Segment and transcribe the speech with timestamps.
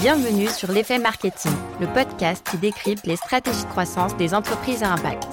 [0.00, 4.92] Bienvenue sur l'effet marketing, le podcast qui décrypte les stratégies de croissance des entreprises à
[4.92, 5.26] impact.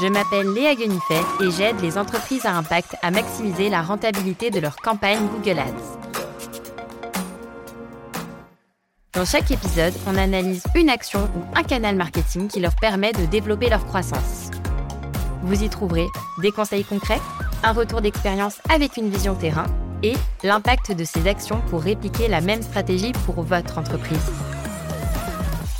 [0.00, 4.60] Je m'appelle Léa Guenifet et j'aide les entreprises à impact à maximiser la rentabilité de
[4.60, 5.98] leur campagne Google Ads.
[9.14, 13.26] Dans chaque épisode, on analyse une action ou un canal marketing qui leur permet de
[13.26, 14.52] développer leur croissance.
[15.42, 16.06] Vous y trouverez
[16.40, 17.20] des conseils concrets,
[17.64, 19.66] un retour d'expérience avec une vision terrain
[20.02, 24.30] et l'impact de ces actions pour répliquer la même stratégie pour votre entreprise.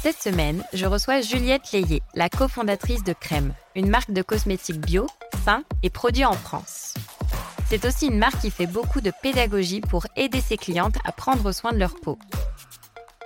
[0.02, 5.06] Cette semaine, je reçois Juliette Leyer, la cofondatrice de Crème, une marque de cosmétiques bio,
[5.44, 6.94] sains et produits en France.
[7.68, 11.50] C'est aussi une marque qui fait beaucoup de pédagogie pour aider ses clientes à prendre
[11.50, 12.18] soin de leur peau.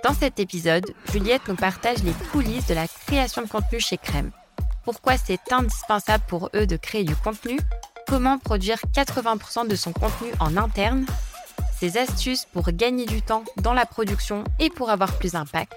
[0.03, 4.31] Dans cet épisode, Juliette nous partage les coulisses de la création de contenu chez Crème.
[4.83, 7.59] Pourquoi c'est indispensable pour eux de créer du contenu?
[8.11, 11.05] Comment produire 80% de son contenu en interne,
[11.79, 15.71] ses astuces pour gagner du temps dans la production et pour avoir plus d'impact,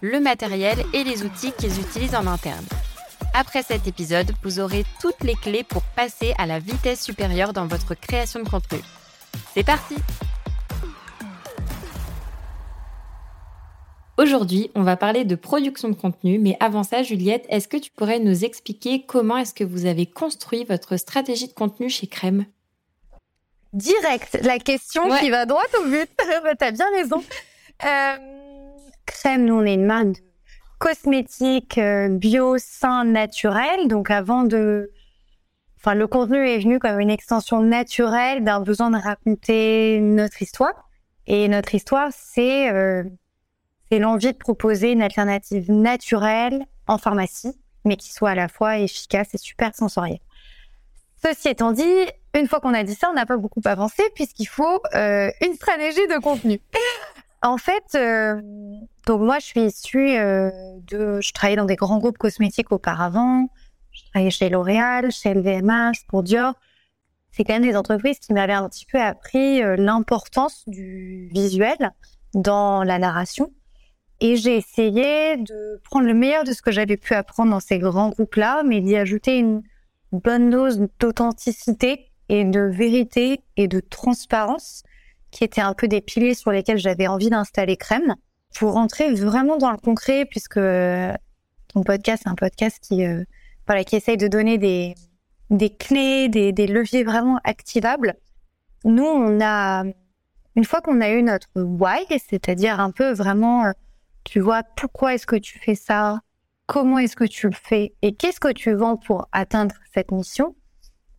[0.00, 2.64] le matériel et les outils qu'ils utilisent en interne.
[3.34, 7.66] Après cet épisode, vous aurez toutes les clés pour passer à la vitesse supérieure dans
[7.66, 8.78] votre création de contenu.
[9.52, 9.96] C'est parti
[14.16, 17.90] Aujourd'hui, on va parler de production de contenu, mais avant ça, Juliette, est-ce que tu
[17.90, 22.46] pourrais nous expliquer comment est-ce que vous avez construit votre stratégie de contenu chez Crème?
[23.72, 26.08] Direct, la question qui va droit au but.
[26.58, 27.24] T'as bien raison.
[27.84, 28.16] Euh,
[29.04, 30.20] Crème, nous, on est une marque de
[30.78, 33.88] cosmétiques euh, bio, sain, naturel.
[33.88, 34.92] Donc, avant de,
[35.78, 40.88] enfin, le contenu est venu comme une extension naturelle d'un besoin de raconter notre histoire.
[41.26, 43.02] Et notre histoire, c'est euh,
[43.90, 47.54] c'est l'envie de proposer une alternative naturelle en pharmacie,
[47.84, 50.20] mais qui soit à la fois efficace et super sensorielle.
[51.24, 54.46] Ceci étant dit, une fois qu'on a dit ça, on n'a pas beaucoup avancé puisqu'il
[54.46, 56.60] faut euh, une stratégie de contenu.
[57.46, 58.40] En fait, euh,
[59.06, 60.50] donc moi je suis issue euh,
[60.88, 63.50] de, je travaillais dans des grands groupes cosmétiques auparavant.
[63.92, 66.54] Je travaillais chez L'Oréal, chez LVMH, pour Dior.
[67.32, 71.92] C'est quand même des entreprises qui m'avaient un petit peu appris l'importance du visuel
[72.32, 73.52] dans la narration.
[74.20, 77.78] Et j'ai essayé de prendre le meilleur de ce que j'avais pu apprendre dans ces
[77.78, 79.62] grands groupes-là, mais d'y ajouter une
[80.12, 84.82] bonne dose d'authenticité et de vérité et de transparence,
[85.30, 88.14] qui étaient un peu des piliers sur lesquels j'avais envie d'installer Crème,
[88.54, 93.24] pour rentrer vraiment dans le concret, puisque ton podcast, c'est un podcast qui, euh,
[93.66, 94.94] voilà, qui essaye de donner des,
[95.50, 98.14] des clés, des, des leviers vraiment activables.
[98.84, 99.84] Nous, on a,
[100.54, 103.72] une fois qu'on a eu notre why, c'est-à-dire un peu vraiment euh,
[104.24, 106.20] tu vois pourquoi est-ce que tu fais ça,
[106.66, 107.94] comment est-ce que tu le fais?
[108.02, 110.56] Et qu'est-ce que tu vends pour atteindre cette mission?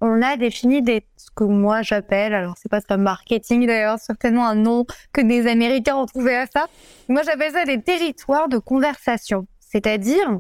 [0.02, 4.46] On a défini des, ce que moi j'appelle, alors c'est pas ça marketing d'ailleurs, certainement
[4.46, 6.68] un nom que des Américains ont trouvé à ça.
[7.08, 9.48] Moi j'appelle ça des territoires de conversation.
[9.60, 10.40] C'est-à-dire,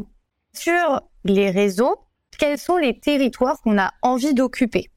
[0.53, 1.95] sur les réseaux,
[2.37, 4.89] quels sont les territoires qu'on a envie d'occuper?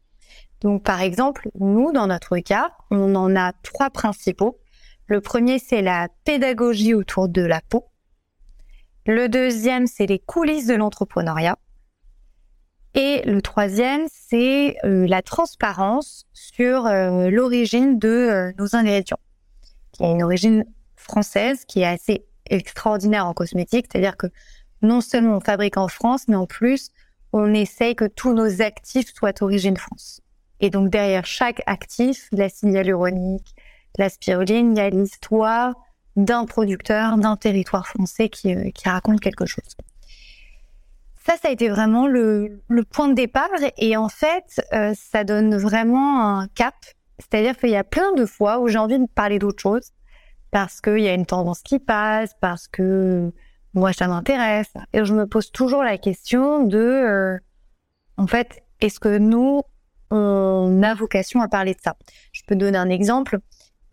[0.61, 4.59] Donc par exemple, nous, dans notre cas, on en a trois principaux.
[5.09, 7.87] Le premier, c'est la pédagogie autour de la peau.
[9.07, 11.57] Le deuxième, c'est les coulisses de l'entrepreneuriat.
[12.95, 19.21] Et le troisième, c'est euh, la transparence sur euh, l'origine de euh, nos ingrédients,
[19.93, 20.67] qui a une origine
[20.97, 24.27] française qui est assez extraordinaire en cosmétique, c'est-à-dire que
[24.83, 26.91] non seulement on fabrique en France, mais en plus,
[27.33, 30.21] on essaye que tous nos actifs soient d'origine France.
[30.61, 33.55] Et donc derrière chaque actif, l'acide hyaluronique,
[33.97, 35.75] la spiruline, il y a l'histoire
[36.17, 39.77] d'un producteur, d'un territoire français qui, euh, qui, raconte quelque chose.
[41.25, 42.61] Ça, ça a été vraiment le,
[42.91, 46.75] point de départ et en fait, euh, ça donne vraiment un cap.
[47.19, 49.93] C'est-à-dire qu'il y a plein de fois où j'ai envie de parler d'autre chose
[50.51, 53.33] parce qu'il y a une tendance qui passe, parce que
[53.75, 54.73] moi, ça m'intéresse.
[54.93, 57.39] Et je me pose toujours la question de, euh,
[58.17, 59.63] en fait, est-ce que nous,
[60.11, 61.97] on a vocation à parler de ça?
[62.33, 63.39] Je peux donner un exemple.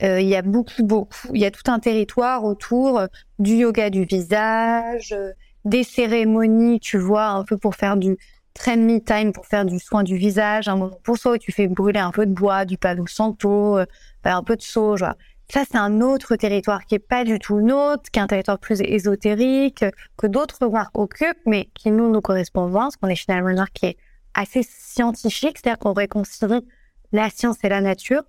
[0.04, 3.08] Euh, il y a beaucoup, beaucoup, il y a tout un territoire autour euh,
[3.40, 5.32] du yoga du visage, euh,
[5.64, 8.18] des cérémonies, tu vois, un peu pour faire du
[8.54, 11.52] train me time, pour faire du soin du visage, un moment pour soi où tu
[11.52, 13.80] fais brûler un peu de bois, du palo santo,
[14.24, 15.04] un peu de sauge.
[15.52, 18.28] Ça, c'est un autre territoire qui est pas du tout le nôtre, qui est un
[18.28, 19.86] territoire plus ésotérique,
[20.18, 23.58] que d'autres marques occupent, mais qui nous, nous correspond moins, parce qu'on est finalement une
[23.58, 23.98] marque qui est
[24.34, 26.66] assez scientifique, c'est-à-dire qu'on réconcilie
[27.12, 28.24] la science et la nature.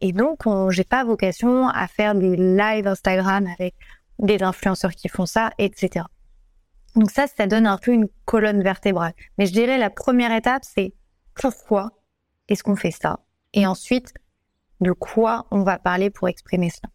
[0.00, 3.74] Et donc, j'ai pas vocation à faire des lives Instagram avec
[4.18, 6.04] des influenceurs qui font ça, etc.
[6.94, 9.12] Donc ça, ça donne un peu une colonne vertébrale.
[9.36, 10.94] Mais je dirais la première étape, c'est
[11.34, 11.90] pourquoi
[12.48, 13.20] est-ce qu'on fait ça?
[13.52, 14.12] Et ensuite,
[14.80, 16.90] de quoi on va parler pour exprimer cela.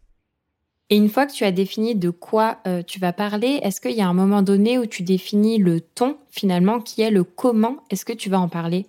[0.90, 3.92] Et une fois que tu as défini de quoi euh, tu vas parler, est-ce qu'il
[3.92, 7.84] y a un moment donné où tu définis le ton finalement qui est le comment?
[7.90, 8.86] Est-ce que tu vas en parler?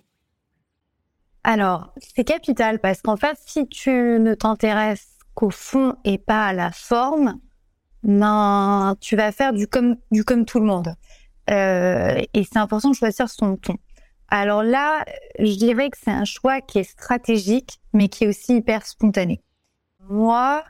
[1.46, 6.52] Alors, c'est capital parce qu'en fait, si tu ne t'intéresses qu'au fond et pas à
[6.52, 7.38] la forme,
[8.02, 10.96] ben, tu vas faire du comme, du comme tout le monde.
[11.48, 13.76] Euh, et c'est important de choisir son ton.
[14.26, 15.04] Alors là,
[15.38, 19.40] je dirais que c'est un choix qui est stratégique, mais qui est aussi hyper spontané.
[20.08, 20.64] Moi,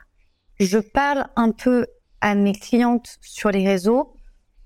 [0.59, 1.87] je parle un peu
[2.21, 4.13] à mes clientes sur les réseaux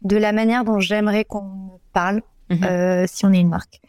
[0.01, 2.63] de la manière dont j'aimerais qu'on parle mhm.
[2.65, 3.79] euh, si on est une marque.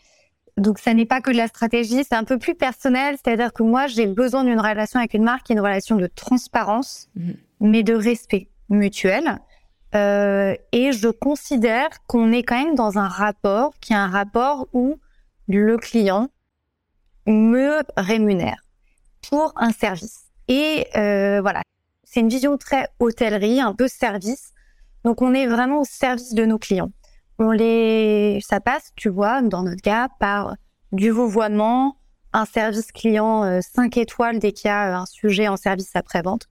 [0.59, 3.63] Donc ça n'est pas que de la stratégie, c'est un peu plus personnel, c'est-à-dire que
[3.63, 7.37] moi j'ai besoin d'une relation avec une marque qui est une relation de transparence, mhm.
[7.61, 9.39] mais de respect mutuel.
[9.95, 14.69] Euh, et je considère qu'on est quand même dans un rapport qui est un rapport
[14.73, 14.97] où
[15.49, 16.29] le client
[17.27, 18.63] me rémunère
[19.29, 20.25] pour un service.
[20.49, 21.63] Et euh, voilà,
[22.05, 24.53] c'est une vision très hôtellerie, un peu service.
[25.05, 26.91] Donc on est vraiment au service de nos clients.
[27.43, 30.55] On les, ça passe, tu vois, dans notre cas, par
[30.93, 31.97] du vouvoiement,
[32.33, 36.47] un service client 5 euh, étoiles dès qu'il y a un sujet en service après-vente.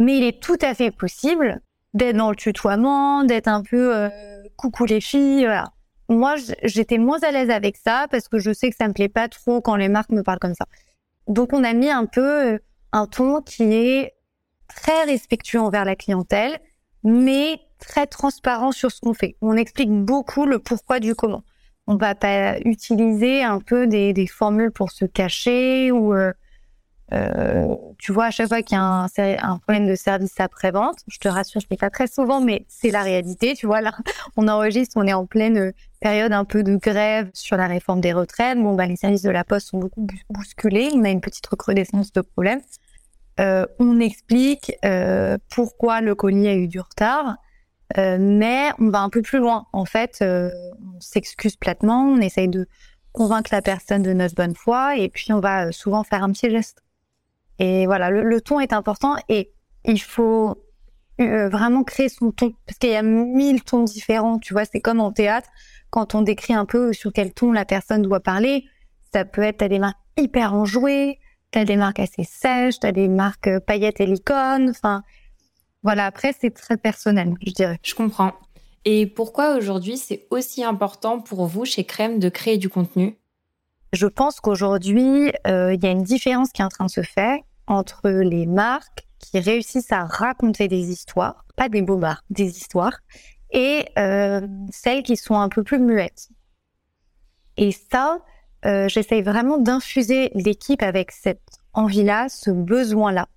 [0.00, 1.60] Mais il est tout à fait possible
[1.94, 4.08] d'être dans le tutoiement, d'être un peu euh,
[4.56, 5.44] coucou les filles.
[5.44, 5.70] Voilà.
[6.08, 6.34] Moi,
[6.64, 9.28] j'étais moins à l'aise avec ça parce que je sais que ça me plaît pas
[9.28, 10.66] trop quand les marques me parlent comme ça.
[11.28, 12.58] Donc on a mis un peu euh,
[12.90, 14.14] un ton qui est
[14.66, 16.58] très respectueux envers la clientèle,
[17.04, 19.36] mais très transparent sur ce qu'on fait.
[19.40, 21.42] On explique beaucoup le pourquoi du comment.
[21.86, 26.32] On va pas utiliser un peu des, formules pour se cacher ou euh,
[27.12, 29.06] euh, tu vois à chaque fois qu'il y a
[29.42, 32.90] un, problème de service après-vente, je te rassure, je ne pas très souvent, mais c'est
[32.90, 33.54] la réalité.
[33.54, 33.92] Tu vois là,
[34.36, 38.12] on enregistre, on est en pleine période un peu de grève sur la réforme des
[38.12, 38.58] retraites.
[38.58, 40.90] Bon, bah, les services de la poste sont beaucoup bousculés.
[40.94, 42.60] On a une petite recrudescence de problèmes.
[43.40, 47.36] Euh, on explique euh, pourquoi le colis a eu du retard,
[47.98, 49.66] euh, mais on va un peu plus loin.
[49.72, 52.66] En fait, on s'excuse platement, on essaye de
[53.12, 56.50] convaincre la personne de notre bonne foi, et puis on va souvent faire un petit
[56.50, 56.82] geste.
[57.58, 59.52] Et voilà, le, ton est important et
[59.84, 60.56] il faut
[61.18, 64.38] vraiment créer son ton parce qu'il y a mille tons différents.
[64.38, 65.48] Tu vois, c'est comme en théâtre
[65.90, 68.64] quand on décrit un peu sur quel ton la personne doit parler.
[69.12, 71.18] Ça peut être à des mains hyper enjouées,
[71.52, 74.70] T'as des marques assez sèches, t'as des marques euh, paillettes et licornes.
[74.70, 75.02] Enfin,
[75.82, 76.06] voilà.
[76.06, 77.78] Après, c'est très personnel, je dirais.
[77.82, 78.32] Je comprends.
[78.84, 83.16] Et pourquoi aujourd'hui c'est aussi important pour vous chez Crème de créer du contenu?
[83.92, 87.02] Je pense qu'aujourd'hui, euh, il y a une différence qui est en train de se
[87.02, 92.98] faire entre les marques qui réussissent à raconter des histoires, pas des bobards, des histoires,
[93.52, 96.30] et euh, celles qui sont un peu plus muettes.
[97.56, 98.18] Et ça,
[98.64, 101.42] euh, j'essaye vraiment d'infuser l'équipe avec cette
[101.74, 103.28] envie-là, ce besoin-là.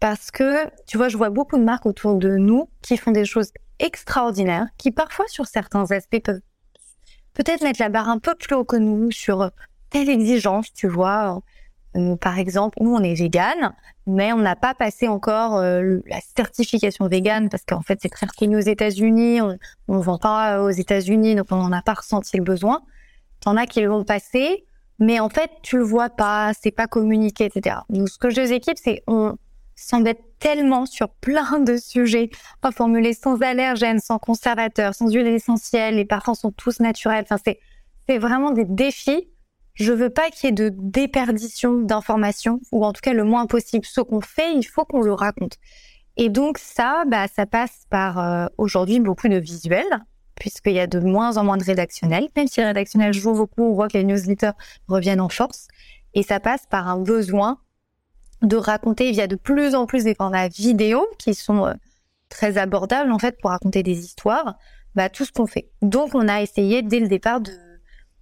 [0.00, 3.24] Parce que, tu vois, je vois beaucoup de marques autour de nous qui font des
[3.24, 6.40] choses extraordinaires, qui parfois sur certains aspects peuvent
[7.34, 9.50] peut-être mettre la barre un peu plus haut que nous sur
[9.90, 11.40] telle exigence, tu vois.
[11.96, 13.74] Euh, par exemple, nous, on est vegan,
[14.06, 18.26] mais on n'a pas passé encore euh, la certification vegan parce qu'en fait, c'est très
[18.26, 19.40] reconnu aux États-Unis.
[19.40, 19.58] On
[19.88, 22.82] ne vend pas aux États-Unis, donc on n'en a pas ressenti le besoin.
[23.40, 24.64] T'en as qui vont passer,
[24.98, 27.76] mais en fait, tu le vois pas, c'est pas communiqué, etc.
[27.88, 29.36] Donc, ce que je dis aux équipes, c'est on
[29.78, 32.30] s'embête tellement sur plein de sujets,
[32.60, 37.24] pas formulés sans allergènes, sans conservateurs, sans huiles essentielles, les parfums sont tous naturels.
[37.24, 37.60] Enfin, c'est,
[38.08, 39.28] c'est vraiment des défis.
[39.74, 43.46] Je veux pas qu'il y ait de déperdition d'informations, ou en tout cas le moins
[43.46, 43.84] possible.
[43.86, 45.56] Ce qu'on fait, il faut qu'on le raconte.
[46.16, 50.04] Et donc ça, bah, ça passe par euh, aujourd'hui beaucoup de visuels
[50.38, 52.28] puisqu'il y a de moins en moins de rédactionnels.
[52.36, 54.52] Même si les rédactionnels jouent beaucoup, on voit que les newsletters
[54.86, 55.66] reviennent en force.
[56.14, 57.58] Et ça passe par un besoin
[58.42, 61.74] de raconter via de plus en plus des formats vidéo qui sont euh,
[62.28, 64.56] très abordables en fait pour raconter des histoires,
[64.94, 65.70] bah, tout ce qu'on fait.
[65.82, 67.52] Donc on a essayé dès le départ de,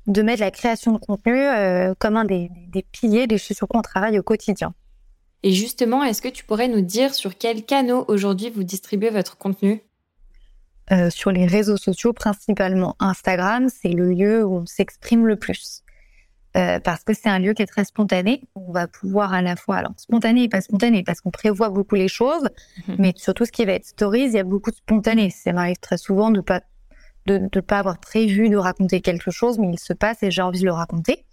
[0.07, 3.69] de mettre la création de contenu euh, comme un des, des piliers des choses sur
[3.69, 4.75] quoi on travaille au quotidien.
[5.43, 9.37] Et justement, est-ce que tu pourrais nous dire sur quels canaux aujourd'hui vous distribuez votre
[9.37, 9.83] contenu?
[10.93, 15.83] Euh, sur les réseaux sociaux, principalement Instagram, c'est le lieu où on s'exprime le plus.
[16.57, 18.43] Euh, parce que c'est un lieu qui est très spontané.
[18.55, 21.97] On va pouvoir à la fois, alors spontané et pas spontané, parce qu'on prévoit beaucoup
[21.97, 22.49] les choses,
[22.89, 22.97] mhm.
[22.99, 25.29] mais surtout ce qui va être stories, il y a beaucoup de spontané.
[25.31, 26.63] Ça m'arrive très souvent de pas
[27.27, 30.43] de ne pas avoir prévu de raconter quelque chose, mais il se passe et j'ai
[30.43, 31.25] envie de le raconter.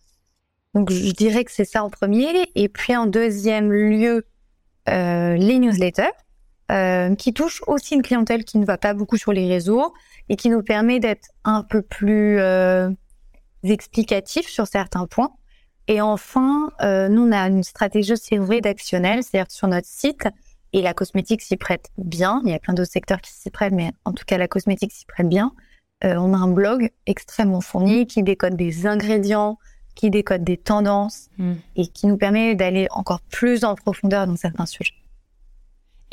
[0.74, 2.50] Donc je dirais que c'est ça en premier.
[2.56, 4.25] Et puis en deuxième lieu,
[4.89, 6.12] euh, les newsletters.
[6.72, 9.94] Euh, qui touche aussi une clientèle qui ne va pas beaucoup sur les réseaux
[10.30, 12.39] et qui nous permet d'être un peu plus
[13.65, 15.32] euh, explicatif sur certains points.
[15.88, 20.27] Et enfin, euh, nous, on a une stratégie aussi rédactionnelle, c'est-à-dire sur notre site,
[20.72, 22.41] et la cosmétique s'y prête bien.
[22.46, 24.91] Il y a plein d'autres secteurs qui s'y prêtent, mais en tout cas, la cosmétique
[24.91, 25.53] s'y prête bien.
[26.03, 29.60] Euh, on a un blog extrêmement fourni qui décode des ingrédients,
[29.96, 31.53] qui décode des tendances hmm.
[31.75, 34.96] et qui nous permet d'aller encore plus en profondeur dans certains sujets.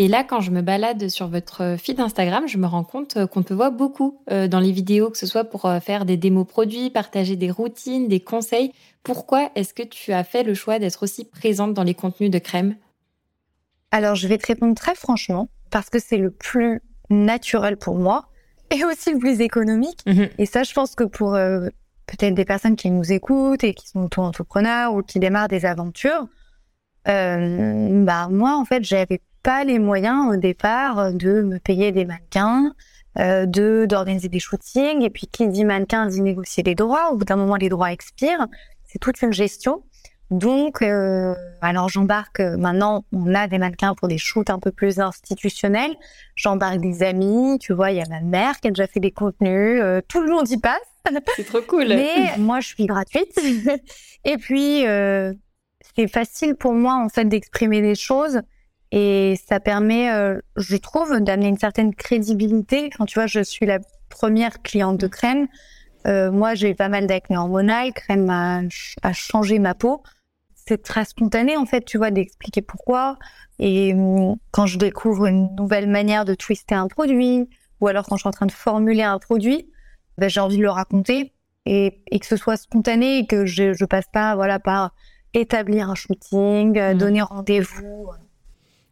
[0.01, 3.27] Et là, quand je me balade sur votre feed Instagram, je me rends compte euh,
[3.27, 6.47] qu'on te voit beaucoup euh, dans les vidéos, que ce soit pour faire des démos
[6.47, 8.73] produits, partager des routines, des conseils.
[9.03, 12.39] Pourquoi est-ce que tu as fait le choix d'être aussi présente dans les contenus de
[12.39, 12.77] crème?
[13.91, 16.81] Alors, je vais te répondre très franchement, parce que c'est le plus
[17.11, 18.31] naturel pour moi
[18.71, 20.01] et aussi le plus économique.
[20.07, 20.31] Mhm.
[20.39, 21.69] Et ça, je pense que pour euh,
[22.07, 26.27] peut-être des personnes qui nous écoutent et qui sont auto-entrepreneurs ou qui démarrent des aventures,
[27.07, 32.05] euh, bah moi, en fait, j'avais pas les moyens au départ de me payer des
[32.05, 32.73] mannequins,
[33.19, 35.03] euh, de d'organiser des shootings.
[35.03, 37.13] Et puis, qui dit mannequin dit négocier les droits.
[37.13, 38.47] Au bout d'un moment, les droits expirent.
[38.85, 39.83] C'est toute une gestion.
[40.31, 44.71] Donc, euh, alors j'embarque euh, maintenant, on a des mannequins pour des shoots un peu
[44.71, 45.97] plus institutionnels.
[46.37, 49.11] J'embarque des amis, tu vois, il y a ma mère qui a déjà fait des
[49.11, 50.79] contenus, euh, tout le monde y passe.
[51.37, 51.89] C'est trop cool.
[51.89, 53.37] Mais moi, je suis gratuite.
[54.25, 55.33] et puis, euh,
[55.97, 58.41] c'est facile pour moi en fait d'exprimer des choses
[58.93, 60.09] et ça permet,
[60.57, 62.91] je trouve, d'amener une certaine crédibilité.
[62.91, 63.79] Quand tu vois, je suis la
[64.09, 65.47] première cliente de crème.
[66.05, 67.93] moi, j'ai pas mal d'acné hormonal.
[67.93, 68.63] Crème a,
[69.03, 70.03] a changé ma peau
[70.71, 73.19] c'est très spontané en fait, tu vois, d'expliquer pourquoi.
[73.59, 77.49] Et hum, quand je découvre une nouvelle manière de twister un produit,
[77.81, 79.69] ou alors quand je suis en train de formuler un produit,
[80.17, 81.33] ben, j'ai envie de le raconter
[81.67, 84.95] et, que ce soit spontané et que je, je passe pas, voilà, par
[85.35, 86.99] établir un shooting, euh, mmh.
[86.99, 88.11] donner rendez-vous.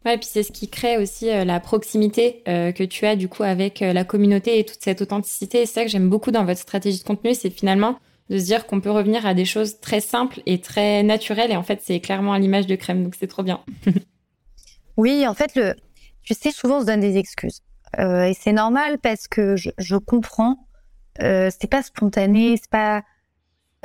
[0.05, 3.15] Ouais, et puis c'est ce qui crée aussi euh, la proximité euh, que tu as
[3.15, 5.61] du coup avec la communauté et toute cette authenticité.
[5.61, 8.45] Et c'est ça que j'aime beaucoup dans votre stratégie de contenu, c'est finalement de se
[8.45, 11.51] dire qu'on peut revenir à des choses très simples et très naturelles.
[11.51, 13.61] Et en fait, c'est clairement à l'image de crème, donc c'est trop bien.
[14.97, 15.75] oui, en fait, le,
[16.23, 17.61] tu sais, souvent on se donne des excuses.
[17.97, 20.67] Euh, et c'est normal parce que je, comprends.
[21.23, 23.01] Euh, c'est pas spontané, c'est pas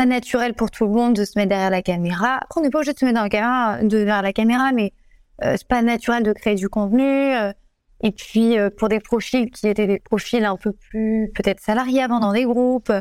[0.04, 2.36] naturel pour tout le monde de se mettre derrière la caméra.
[2.42, 5.03] Après, on n'est pas obligé de se mettre derrière la caméra, mais euh,
[5.42, 7.34] c'est pas naturel de créer du contenu.
[7.34, 7.52] Euh,
[8.04, 12.02] et puis euh, pour des profils qui étaient des profils un peu plus peut-être salariés
[12.02, 12.92] avant dans des groupes,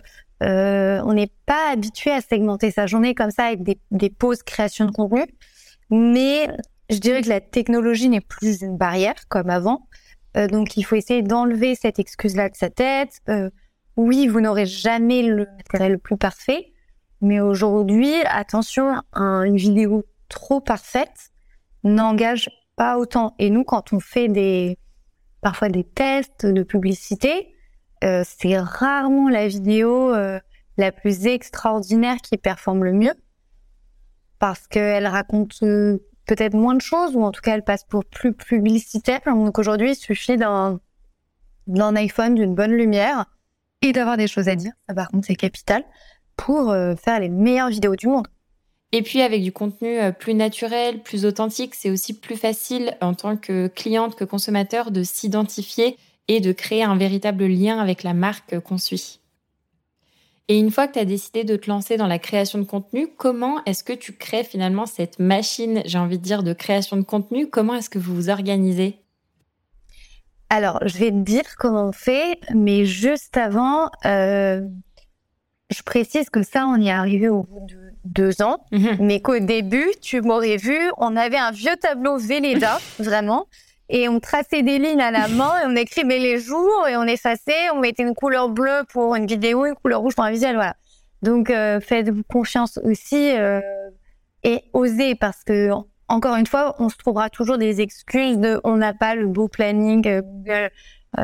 [0.41, 4.43] euh, on n'est pas habitué à segmenter sa journée comme ça avec des, des pauses
[4.43, 5.25] création de contenu.
[5.89, 6.47] Mais
[6.89, 9.87] je dirais que la technologie n'est plus une barrière comme avant.
[10.37, 13.19] Euh, donc il faut essayer d'enlever cette excuse-là de sa tête.
[13.29, 13.49] Euh,
[13.97, 16.71] oui, vous n'aurez jamais le matériel le plus parfait,
[17.21, 21.32] mais aujourd'hui, attention, une vidéo trop parfaite
[21.83, 23.35] n'engage pas autant.
[23.39, 24.77] Et nous, quand on fait des
[25.41, 27.53] parfois des tests de publicité,
[28.03, 30.39] euh, c'est rarement la vidéo euh,
[30.77, 33.13] la plus extraordinaire qui performe le mieux
[34.39, 38.03] parce qu'elle raconte euh, peut-être moins de choses ou en tout cas elle passe pour
[38.05, 39.21] plus publicitaire.
[39.25, 40.79] Donc aujourd'hui, il suffit d'un
[41.67, 43.25] d'un iPhone, d'une bonne lumière
[43.81, 44.73] et d'avoir des choses à dire.
[44.87, 45.83] Ça par contre, c'est capital
[46.35, 48.27] pour faire les meilleures vidéos du monde.
[48.95, 53.35] Et puis avec du contenu plus naturel, plus authentique, c'est aussi plus facile en tant
[53.35, 55.97] que cliente, que consommateur de s'identifier
[56.27, 59.19] et de créer un véritable lien avec la marque qu'on suit.
[60.47, 63.07] Et une fois que tu as décidé de te lancer dans la création de contenu,
[63.17, 67.01] comment est-ce que tu crées finalement cette machine, j'ai envie de dire, de création de
[67.01, 67.49] contenu?
[67.49, 68.99] Comment est-ce que vous vous organisez?
[70.49, 74.61] Alors, je vais te dire comment on fait, mais juste avant, euh,
[75.69, 78.97] je précise que ça, on y est arrivé au bout de deux ans, mhm.
[78.99, 83.47] mais qu'au début, tu m'aurais vu, on avait un vieux tableau Velleda, vraiment,
[83.89, 87.03] et on traçait des lignes à la main et on écrivait les jours et on
[87.03, 90.55] effaçait, on mettait une couleur bleue pour une vidéo, une couleur rouge pour un visuel,
[90.55, 90.75] voilà.
[91.21, 93.61] Donc euh, faites-vous confiance aussi euh,
[94.43, 95.69] et osez parce que
[96.09, 99.47] encore une fois, on se trouvera toujours des excuses de on n'a pas le beau
[99.47, 100.69] planning euh, Google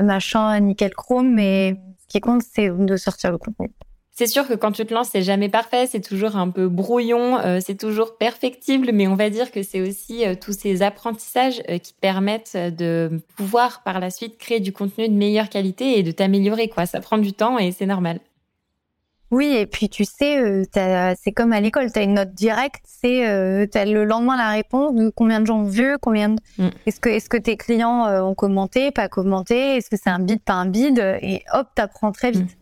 [0.03, 3.71] machin nickel chrome, mais ce qui compte c'est de sortir le contenu.
[4.19, 7.39] C'est sûr que quand tu te lances, c'est jamais parfait, c'est toujours un peu brouillon,
[7.39, 11.63] euh, c'est toujours perfectible, mais on va dire que c'est aussi euh, tous ces apprentissages
[11.69, 16.03] euh, qui permettent de pouvoir par la suite créer du contenu de meilleure qualité et
[16.03, 16.85] de t'améliorer quoi.
[16.85, 18.19] Ça prend du temps et c'est normal.
[19.31, 23.69] Oui, et puis tu sais, c'est comme à l'école, tu as une note directe, c'est
[23.71, 26.41] tu as le lendemain la réponse de combien de gens ont vu, combien de...
[26.57, 26.69] Mm.
[26.87, 30.41] est-ce que est-ce que tes clients ont commenté, pas commenté, est-ce que c'est un bid,
[30.41, 32.41] pas un bid et hop, tu apprends très vite.
[32.41, 32.58] Mm.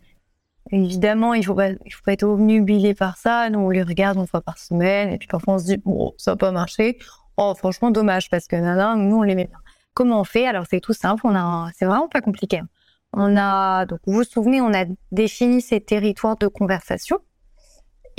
[0.70, 3.48] Évidemment, il faut pas, il faut pas être obnubilé par ça.
[3.50, 6.12] Nous, on les regarde une fois par semaine, et puis parfois on se dit, bon,
[6.18, 6.98] ça n'a pas marché.
[7.36, 9.58] Oh, franchement, dommage, parce que nana, nous, on les met bien.
[9.94, 10.46] Comment on fait?
[10.46, 11.22] Alors, c'est tout simple.
[11.24, 12.60] On a, c'est vraiment pas compliqué.
[13.12, 17.18] On a, donc, vous vous souvenez, on a défini ces territoires de conversation.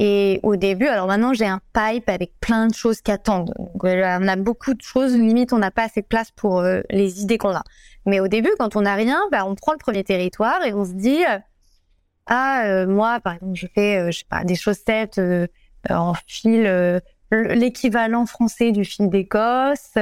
[0.01, 3.53] Et au début, alors maintenant j'ai un pipe avec plein de choses qui attendent.
[3.57, 6.79] Donc, on a beaucoup de choses, limite on n'a pas assez de place pour euh,
[6.89, 7.63] les idées qu'on a.
[8.05, 10.85] Mais au début, quand on n'a rien, bah, on prend le premier territoire et on
[10.85, 11.37] se dit euh,
[12.29, 15.19] ah euh, moi par exemple je fais je sais pas des chaussettes
[15.89, 19.93] en fil l'équivalent français du fil d'Écosse.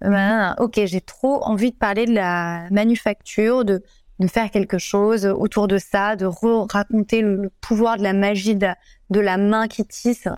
[0.00, 3.82] Ben, ok, j'ai trop envie de parler de la manufacture, de
[4.18, 8.68] de faire quelque chose autour de ça, de raconter le, pouvoir de la magie de,
[9.10, 10.28] de la main qui tisse.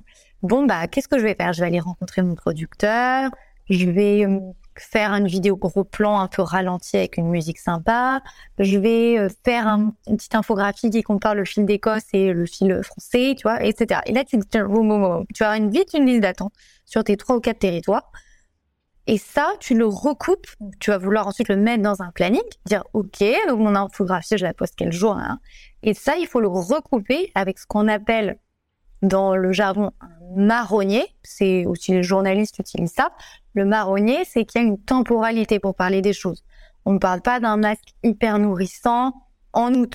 [0.42, 1.52] Bon, bah, qu'est-ce que je vais faire?
[1.52, 3.30] Je vais aller rencontrer mon producteur,
[3.68, 4.38] je vais euh,
[4.76, 8.22] faire une vidéo gros plan un peu ralenti avec une musique sympa,
[8.58, 12.46] je vais euh, faire un, une petite infographie qui compare le fil d'Écosse et le
[12.46, 14.00] fil français, tu vois, etc.
[14.06, 16.52] Et là, tu, tu as une vite une liste d'attente
[16.86, 18.10] sur tes trois ou quatre territoires.
[19.06, 20.46] Et ça, tu le recoupes.
[20.78, 24.44] Tu vas vouloir ensuite le mettre dans un planning, dire OK, donc mon infographie, je
[24.44, 25.12] la poste quel jour.
[25.12, 25.40] Hein.
[25.82, 28.38] Et ça, il faut le recouper avec ce qu'on appelle
[29.02, 33.10] dans le jargon un marronnier, c'est aussi les journalistes utilisent ça.
[33.54, 36.44] Le marronnier, c'est qu'il y a une temporalité pour parler des choses.
[36.84, 39.12] On ne parle pas d'un masque hyper nourrissant
[39.52, 39.94] en août.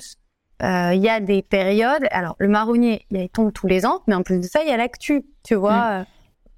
[0.62, 2.06] Euh, il y a des périodes.
[2.10, 4.72] Alors le marronnier, il tombe tous les ans, mais en plus de ça, il y
[4.72, 5.24] a l'actu.
[5.42, 6.00] Tu vois.
[6.00, 6.06] Mm.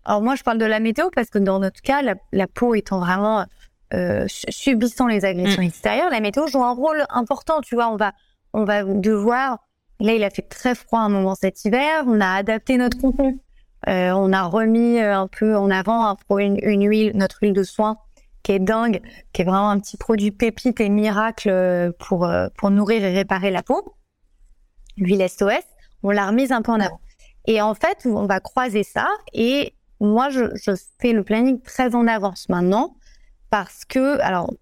[0.04, 3.00] Alors moi, je parle de la météo parce que dans notre cas, la, peau étant
[3.00, 3.44] vraiment
[3.94, 5.66] euh, subissant les agressions mm.
[5.66, 7.60] extérieures, la météo joue un rôle important.
[7.60, 8.12] Tu vois, on va
[8.52, 9.58] on va devoir
[10.00, 12.04] Là, il a fait très froid un moment cet hiver.
[12.06, 13.40] On a adapté notre contenu.
[13.86, 17.62] Euh, on a remis euh, un peu en avant une, une, huile, notre huile de
[17.62, 17.98] soin,
[18.42, 19.00] qui est dingue,
[19.32, 23.50] qui est vraiment un petit produit pépite et miracle euh, pour pour nourrir et réparer
[23.50, 23.94] la peau.
[24.96, 25.64] L'huile SOS,
[26.02, 27.00] on l'a remise un peu en avant.
[27.46, 29.06] Et en fait, on va croiser ça.
[29.32, 32.96] Et moi, je, je fais le planning très en avance maintenant
[33.50, 34.52] parce que, alors,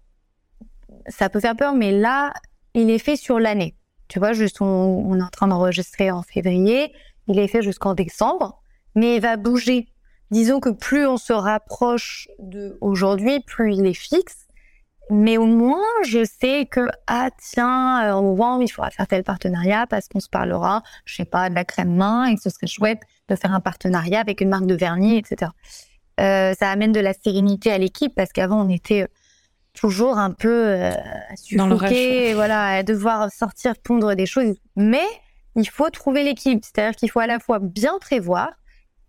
[1.07, 2.33] ça peut faire peur, mais là,
[2.73, 3.75] il est fait sur l'année.
[4.07, 6.93] Tu vois, juste on, est en train d'enregistrer en février,
[7.27, 8.61] il est fait jusqu'en décembre,
[8.97, 9.87] mais il va bouger.
[10.31, 14.47] Disons que plus on se rapproche de aujourd'hui, plus il est fixe.
[15.09, 19.85] Mais au moins, je sais que ah tiens, au moment il faudra faire tel partenariat
[19.87, 22.67] parce qu'on se parlera, je sais pas, de la crème main et que ce serait
[22.67, 25.51] chouette de faire un partenariat avec une marque de vernis, etc.
[26.19, 29.07] Euh, ça amène de la sérénité à l'équipe parce qu'avant on était
[29.73, 30.91] toujours un peu euh,
[31.51, 34.55] le voilà, à devoir sortir pondre des choses.
[34.75, 35.05] Mais
[35.55, 38.49] il faut trouver l'équipe, c'est-à-dire qu'il faut à la fois bien prévoir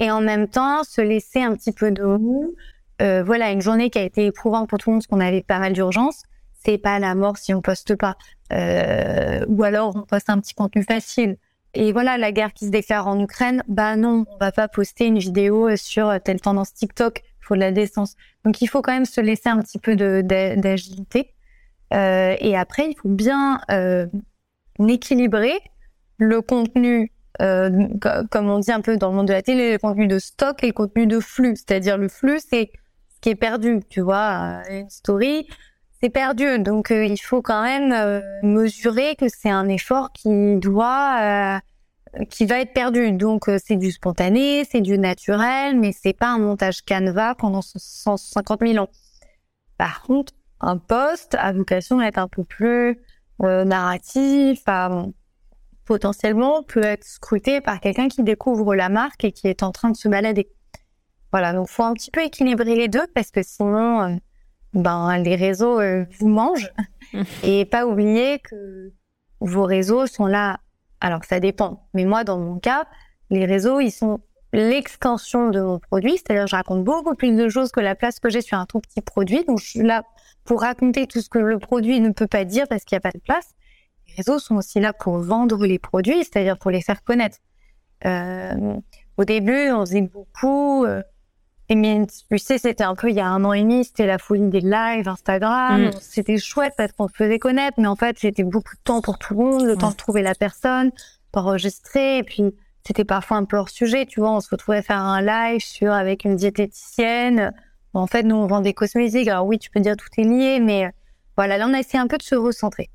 [0.00, 2.54] et en même temps se laisser un petit peu de roue.
[3.00, 5.42] Euh, voilà, une journée qui a été éprouvante pour tout le monde, parce qu'on avait
[5.42, 6.22] pas mal d'urgence.
[6.64, 8.16] C'est pas la mort si on poste pas,
[8.52, 11.36] euh, ou alors on poste un petit contenu facile.
[11.74, 15.06] Et voilà, la guerre qui se déclare en Ukraine, bah non, on va pas poster
[15.06, 18.14] une vidéo sur telle tendance TikTok faut de la décence.
[18.44, 21.34] Donc il faut quand même se laisser un petit peu d'agilité.
[21.94, 24.06] Euh, et après, il faut bien euh,
[24.86, 25.58] équilibrer
[26.18, 29.78] le contenu, euh, comme on dit un peu dans le monde de la télé, le
[29.78, 31.54] contenu de stock et le contenu de flux.
[31.56, 32.70] C'est-à-dire le flux, c'est
[33.14, 33.80] ce qui est perdu.
[33.88, 35.46] Tu vois, une story,
[36.00, 36.58] c'est perdu.
[36.58, 41.60] Donc il faut quand même mesurer que c'est un effort qui doit
[42.30, 43.12] qui va être perdu.
[43.12, 47.62] Donc euh, c'est du spontané, c'est du naturel, mais c'est pas un montage Canva pendant
[47.62, 48.88] 150 000 ans.
[49.76, 53.00] Par contre, un poste a vocation à être un peu plus
[53.42, 54.64] euh, narratif,
[55.88, 59.90] potentiellement peut être scruté par quelqu'un qui découvre la marque et qui est en train
[59.90, 60.48] de se balader.
[61.32, 64.16] Voilà, donc faut un petit peu équilibrer les deux parce que sinon, euh,
[64.74, 65.80] ben les réseaux
[66.18, 66.72] vous mangent
[67.42, 68.92] et pas oublier que
[69.40, 70.60] vos réseaux sont là
[71.00, 71.88] alors ça dépend.
[71.94, 72.86] Mais moi, dans mon cas,
[73.30, 74.20] les réseaux, ils sont
[74.52, 76.12] l'extension de mon produit.
[76.12, 78.80] C'est-à-dire, je raconte beaucoup plus de choses que la place que j'ai sur un tout
[78.80, 79.44] petit produit.
[79.44, 80.02] Donc, je suis là
[80.44, 83.00] pour raconter tout ce que le produit ne peut pas dire parce qu'il n'y a
[83.00, 83.54] pas de place.
[84.18, 87.38] Réseaux sont aussi là pour vendre les produits, c'est-à-dire pour les faire connaître.
[88.04, 88.74] Euh,
[89.16, 90.84] au début, on faisait beaucoup.
[90.84, 91.02] Euh,
[91.68, 94.06] et mais tu sais, c'était un peu il y a un an et demi, c'était
[94.06, 95.86] la folie des lives, Instagram.
[95.86, 95.90] Mm.
[96.00, 99.18] C'était chouette parce qu'on se faisait connaître, mais en fait, c'était beaucoup de temps pour
[99.18, 100.90] tout le monde, le temps de trouver la personne,
[101.32, 102.42] d'enregistrer, et puis
[102.84, 104.32] c'était parfois un peu hors sujet, tu vois.
[104.32, 107.52] On se retrouvait à faire un live sur avec une diététicienne.
[107.94, 109.28] en fait, nous on vend des cosmétiques.
[109.28, 110.90] Alors oui, tu peux dire tout est lié, mais
[111.36, 112.90] voilà, là on a essayé un peu de se recentrer.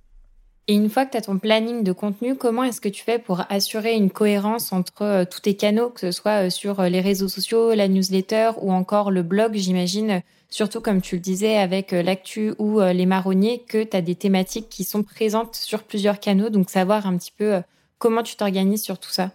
[0.69, 3.19] Et une fois que tu as ton planning de contenu, comment est-ce que tu fais
[3.19, 6.88] pour assurer une cohérence entre euh, tous tes canaux, que ce soit euh, sur euh,
[6.88, 11.58] les réseaux sociaux, la newsletter ou encore le blog, j'imagine, surtout comme tu le disais
[11.58, 16.19] avec l'actu ou les marronniers, que tu as des thématiques qui sont présentes sur plusieurs
[16.19, 17.62] canaux, donc savoir un petit peu
[17.97, 19.32] comment tu t'organises sur tout ça.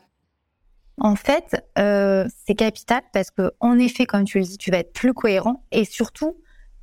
[1.01, 4.93] En fait, c'est capital parce que en effet, comme tu le dis, tu vas être
[4.93, 6.37] plus cohérent et surtout,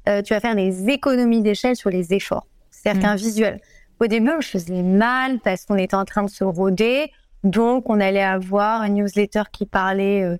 [0.05, 2.45] tu vas faire des économies d'échelle sur les efforts.
[2.71, 3.03] C'est-à-dire mmh.
[3.03, 3.61] qu'un visuel
[3.99, 7.11] au début, je faisais mal parce qu'on était en train de se rôder.
[7.43, 10.37] Donc, on allait avoir un newsletter qui parlait euh,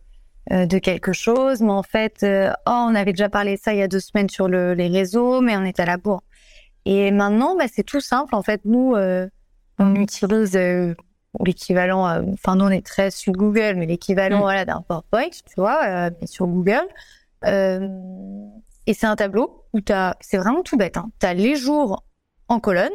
[0.52, 3.80] euh, de quelque chose, mais en fait, oh, on avait déjà parlé de ça il
[3.80, 6.24] y a deux semaines sur les réseaux, mais on est à la bourre.
[6.86, 8.36] Et maintenant, bah, c'est tout simple.
[8.36, 8.96] En fait, nous,
[9.80, 10.58] on utilise
[11.44, 14.42] l'équivalent, enfin, nous, on est très sur Google, mais l'équivalent, mm.
[14.42, 16.88] voilà, d'un PowerPoint, tu vois, sur Google.
[17.44, 21.10] et c'est un tableau où t'as, c'est vraiment tout bête, hein.
[21.20, 22.04] Tu as les jours
[22.48, 22.92] en colonne,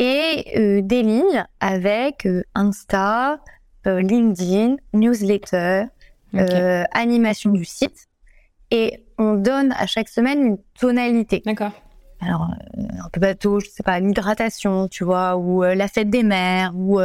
[0.00, 3.38] et euh, des lignes avec euh, Insta,
[3.86, 5.84] euh, LinkedIn, newsletter,
[6.92, 8.08] animation du site.
[8.70, 11.42] Et on donne à chaque semaine une tonalité.
[11.44, 11.72] D'accord.
[12.20, 16.72] Alors, un peu bateau, je sais pas, l'hydratation, tu vois, ou la fête des mères,
[16.76, 17.00] ou,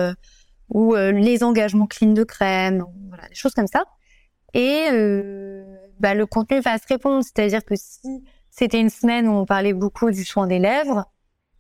[0.70, 3.86] ou les engagements clean de crème, voilà, des choses comme ça.
[4.54, 4.88] Et
[6.00, 7.24] bah, le contenu va se répondre.
[7.24, 11.06] C'est-à-dire que si c'était une semaine où on parlait beaucoup du soin des lèvres,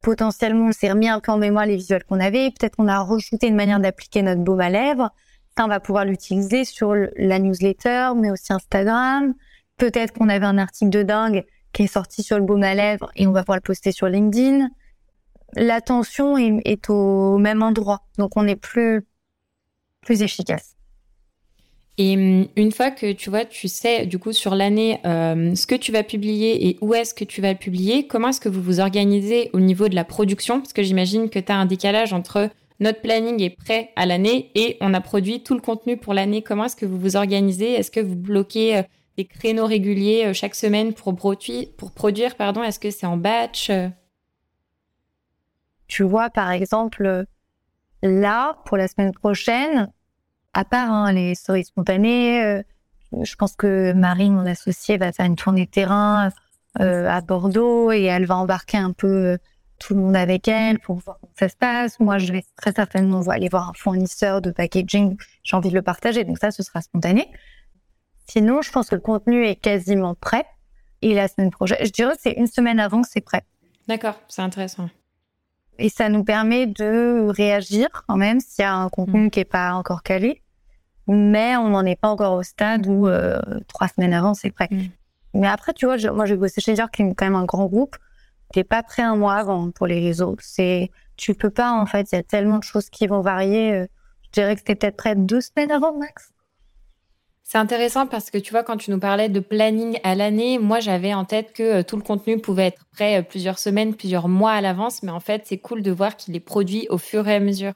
[0.06, 2.52] potentiellement, on s'est remis un peu en mémoire les visuels qu'on avait.
[2.52, 5.10] Peut-être qu'on a rajouté une manière d'appliquer notre baume à lèvres.
[5.58, 9.34] Ça, on va pouvoir l'utiliser sur la newsletter, mais aussi Instagram.
[9.78, 13.10] Peut-être qu'on avait un article de dingue qui est sorti sur le baume à lèvres
[13.16, 14.70] et on va pouvoir le poster sur LinkedIn.
[15.56, 19.08] L'attention est, est au même endroit, donc on est plus
[20.02, 20.75] plus efficace.
[21.98, 25.66] Et hum, une fois que tu vois, tu sais du coup sur l'année euh, ce
[25.66, 28.62] que tu vas publier et où est-ce que tu vas publier, comment est-ce que vous
[28.62, 30.60] vous organisez au niveau de la production?
[30.60, 32.50] Parce que j'imagine que tu as un décalage entre
[32.82, 36.42] notre planning est prêt à l'année et on a produit tout le contenu pour l'année.
[36.42, 37.72] Comment est-ce que vous vous organisez?
[37.74, 38.84] Est-ce que vous bloquez euh,
[39.16, 42.62] des créneaux réguliers euh, chaque semaine pour, produire, pour produire pardon?
[42.62, 43.72] Est-ce que c'est en batch
[45.88, 47.26] Tu vois, par exemple,
[48.04, 49.90] là, pour la semaine prochaine,
[50.56, 52.64] à part hein, les stories spontanées, euh,
[53.22, 56.32] je pense que Marie, mon associée, va faire une tournée de terrain
[56.80, 59.38] euh, à Bordeaux et elle va embarquer un peu euh,
[59.80, 62.00] tout le monde avec elle pour voir comment ça se passe.
[62.00, 65.18] Moi, je vais très certainement aller voir un fournisseur de packaging.
[65.44, 67.30] J'ai envie de le partager, donc ça, ce sera spontané.
[68.26, 70.46] Sinon, je pense que le contenu est quasiment prêt.
[71.02, 73.44] Et la semaine prochaine, je dirais c'est une semaine avant que c'est prêt.
[73.90, 74.90] D'accord, c'est intéressant.
[75.78, 79.30] Et ça nous permet de réagir quand même s'il y a un contenu mm.
[79.30, 80.42] qui est pas encore calé
[81.08, 84.68] mais on n'en est pas encore au stade où euh, trois semaines avant c'est prêt.
[84.72, 84.86] Mm.
[85.36, 87.66] Mais après, tu vois, moi j'ai bossé chez Dior qui est quand même un grand
[87.66, 87.98] groupe.
[88.54, 90.36] T'es pas prêt un mois avant pour les réseaux.
[90.40, 92.12] C'est, tu peux pas en fait.
[92.12, 93.74] Il y a tellement de choses qui vont varier.
[93.74, 93.88] Euh,
[94.24, 96.32] je dirais que t'es peut-être prêt deux semaines avant max.
[97.44, 100.80] C'est intéressant parce que tu vois, quand tu nous parlais de planning à l'année, moi
[100.80, 104.54] j'avais en tête que euh, tout le contenu pouvait être prêt plusieurs semaines, plusieurs mois
[104.54, 107.36] à l'avance, mais en fait c'est cool de voir qu'il est produit au fur et
[107.36, 107.74] à mesure.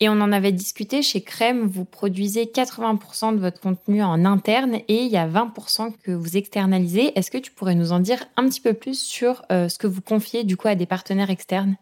[0.00, 4.80] Et on en avait discuté chez Crème, vous produisez 80% de votre contenu en interne
[4.88, 7.16] et il y a 20% que vous externalisez.
[7.16, 9.86] Est-ce que tu pourrais nous en dire un petit peu plus sur euh, ce que
[9.86, 11.76] vous confiez du coup à des partenaires externes?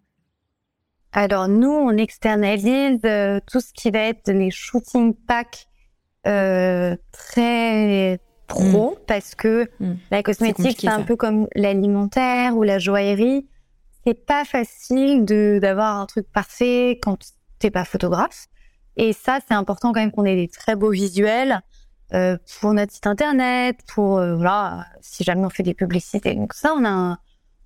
[1.13, 5.67] Alors nous, on externalise euh, tout ce qui va être les shooting packs
[6.27, 9.05] euh, très pro hmm.
[9.07, 9.95] parce que hmm.
[10.11, 13.49] la cosmétique c'est un peu comme l'alimentaire ou la joaillerie.
[14.07, 17.19] C'est pas facile de d'avoir un truc parfait quand
[17.71, 18.47] pas photographe.
[18.97, 21.61] Et ça, c'est important quand même qu'on ait des très beaux visuels
[22.13, 26.35] euh, pour notre site internet, pour euh, voilà, si jamais on fait des publicités.
[26.35, 27.19] Donc ça, on a,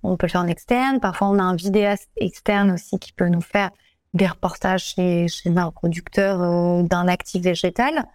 [0.03, 0.99] on peut le faire en externe.
[0.99, 3.71] Parfois, on a un vidéaste externe aussi qui peut nous faire
[4.13, 8.05] des reportages chez, chez un producteur euh, d'un actif végétal.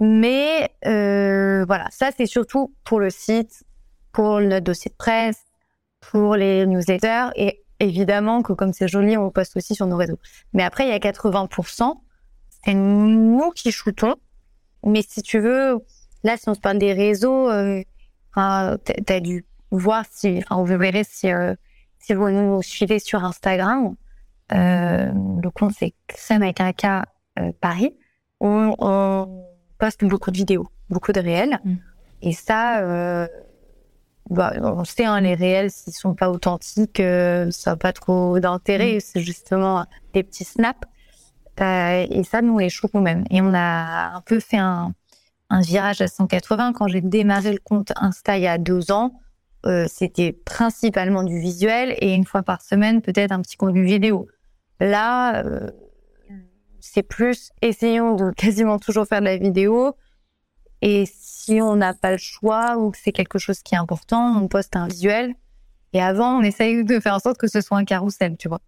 [0.00, 3.64] Mais euh, voilà, ça c'est surtout pour le site,
[4.12, 5.42] pour notre dossier de presse,
[6.00, 10.18] pour les newsletters et évidemment que comme c'est joli, on poste aussi sur nos réseaux.
[10.52, 11.94] Mais après, il y a 80%,
[12.64, 14.16] c'est nous qui shootons.
[14.84, 15.78] Mais si tu veux,
[16.24, 17.82] là, si on se parle des réseaux, euh,
[18.34, 21.54] tu as dû voir si, enfin, vous verrez si, euh,
[21.98, 23.94] si vous nous suivez sur Instagram.
[24.52, 25.10] Euh,
[25.42, 27.04] le compte, c'est Crème avec un cas
[27.38, 27.94] euh, Paris.
[28.40, 29.44] On, on,
[29.78, 31.60] poste beaucoup de vidéos, beaucoup de réels.
[31.64, 31.74] Mm.
[32.22, 33.28] Et ça, euh,
[34.30, 38.38] bah, on sait, hein, les réels, s'ils sont pas authentiques, euh, ça n'a pas trop
[38.38, 38.96] d'intérêt.
[38.96, 39.00] Mm.
[39.00, 40.88] C'est justement des petits snaps.
[41.60, 43.24] Euh, et ça, nous, on les shoot nous-mêmes.
[43.30, 44.92] Et on a un peu fait un,
[45.50, 46.72] un virage à 180.
[46.72, 49.12] Quand j'ai démarré le compte Insta il y a deux ans,
[49.66, 54.28] euh, c'était principalement du visuel et une fois par semaine, peut-être un petit contenu vidéo.
[54.78, 55.42] Là,
[56.78, 59.96] c'est plus essayons de quasiment toujours faire de la vidéo,
[60.80, 61.06] et
[61.48, 64.48] si on n'a pas le choix ou que c'est quelque chose qui est important, on
[64.48, 65.34] poste un visuel.
[65.94, 68.60] Et avant, on essaye de faire en sorte que ce soit un carrousel, tu vois.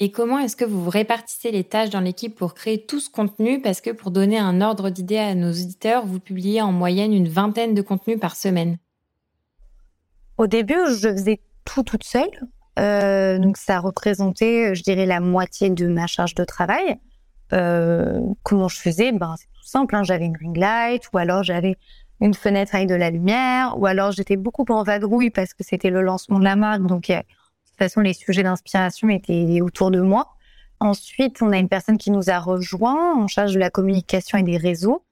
[0.00, 3.60] Et comment est-ce que vous répartissez les tâches dans l'équipe pour créer tout ce contenu?
[3.60, 7.28] Parce que pour donner un ordre d'idée à nos auditeurs, vous publiez en moyenne une
[7.28, 8.78] vingtaine de contenus par semaine.
[10.38, 12.30] Au début, je faisais tout toute seule.
[12.78, 16.98] Euh, donc ça représentait, je dirais, la moitié de ma charge de travail.
[17.50, 19.12] comment je faisais?
[19.12, 19.94] Ben c'est tout simple.
[19.96, 20.02] Hein.
[20.02, 21.76] J'avais une ring light ou alors j'avais
[22.20, 25.90] une fenêtre avec de la lumière, ou alors j'étais beaucoup en vadrouille parce que c'était
[25.90, 30.00] le lancement de la marque, donc de toute façon les sujets d'inspiration étaient autour de
[30.00, 30.32] moi.
[30.80, 34.42] Ensuite, on a une personne qui nous a rejoint en charge de la communication et
[34.42, 35.04] des réseaux,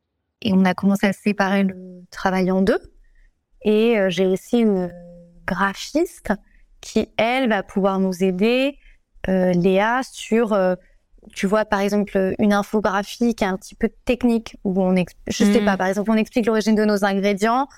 [0.43, 2.81] et on a commencé à séparer le travail en deux.
[3.63, 4.93] Et euh, j'ai aussi une
[5.47, 6.33] graphiste
[6.81, 8.79] qui, elle, va pouvoir nous aider,
[9.29, 10.75] euh, Léa, sur euh,
[11.33, 14.95] tu vois, par exemple, une infographie qui est un petit peu technique, où on,
[15.27, 15.65] je sais mm.
[15.65, 17.69] pas, par exemple, on explique l'origine de nos ingrédients.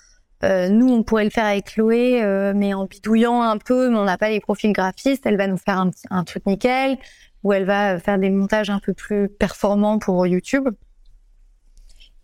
[0.44, 3.96] Euh, nous, on pourrait le faire avec Chloé, euh, mais en bidouillant un peu, mais
[3.96, 5.24] on n'a pas les profils graphistes.
[5.26, 6.98] Elle va nous faire un, un truc nickel,
[7.42, 10.68] ou elle va faire des montages un peu plus performants pour YouTube.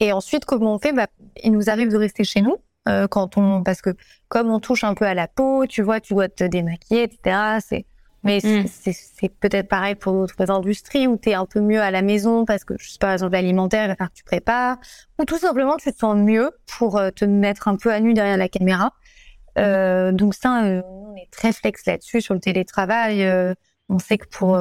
[0.00, 0.92] Et ensuite, comment on fait?
[0.92, 1.06] Bah,
[1.44, 2.56] Il nous arrive de rester chez nous
[2.88, 3.90] euh, quand on, parce que
[4.28, 7.58] comme on touche un peu à la peau, tu vois, tu dois te démaquiller, etc.
[7.60, 7.86] C'est
[8.24, 8.66] mais mm.
[8.66, 12.44] c'est peut-être pareil pour d'autres industries où tu es un peu mieux à la maison
[12.44, 14.78] parce que, je sais pas, par exemple, l'alimentaire, il va falloir que tu prépares.
[15.18, 18.14] Ou tout simplement, tu te sens mieux pour euh, te mettre un peu à nu
[18.14, 18.92] derrière la caméra.
[19.58, 23.24] Euh, donc ça, euh, on est très flex là-dessus sur le télétravail.
[23.24, 23.54] Euh,
[23.88, 24.58] on sait que pour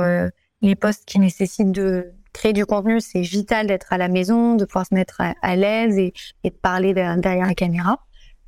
[0.61, 4.65] les postes qui nécessitent de créer du contenu, c'est vital d'être à la maison, de
[4.65, 7.99] pouvoir se mettre à, l'aise et, et, de parler derrière, derrière la caméra.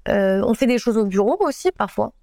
[0.07, 2.13] on fait des choses au bureau aussi parfois.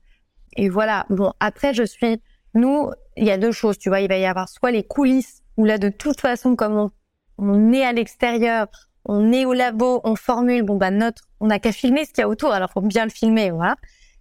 [0.56, 1.06] Et voilà.
[1.08, 2.20] Bon, après, je suis
[2.54, 4.00] nous, il y a deux choses, tu vois.
[4.00, 6.90] Il va y avoir soit les coulisses, où là, de toute façon, comme
[7.38, 8.66] on, est à l'extérieur,
[9.04, 12.22] on est au labo, on formule, bon, bah, notre, on n'a qu'à filmer ce qu'il
[12.22, 13.76] y a autour, alors faut bien le filmer, voilà.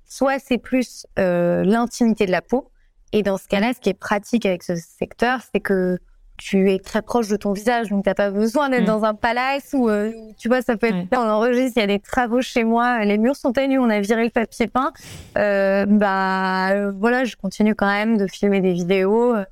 [0.05, 2.71] Soit c'est plus euh, l'intimité de la peau.
[3.11, 5.99] Et dans ce cas-là, ce qui est pratique avec ce secteur, c'est que
[6.39, 8.87] tu es très proche de ton visage, donc t'as pas besoin d'être mm.
[8.87, 11.07] dans un palace ou euh, tu vois, ça peut être.
[11.11, 13.99] On enregistre, il y a des travaux chez moi, les murs sont ténus, on a
[13.99, 14.93] viré le papier peint.
[15.37, 19.35] Euh, bah euh, voilà, je continue quand même de filmer des vidéos.
[19.35, 19.45] Euh,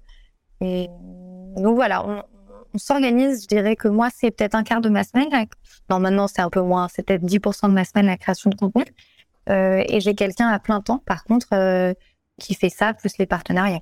[0.62, 0.88] et
[1.58, 2.24] donc voilà, on,
[2.74, 3.44] on s'organise.
[3.44, 5.28] Je dirais que moi, c'est peut-être un quart de ma semaine.
[5.90, 8.56] Non, maintenant c'est un peu moins, c'est peut-être 10% de ma semaine la création de
[8.56, 8.86] contenu.
[9.50, 11.94] et j'ai quelqu'un à plein temps, par contre,
[12.40, 13.82] qui fait ça plus les partenariats